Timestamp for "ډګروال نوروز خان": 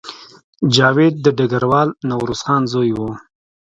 1.37-2.63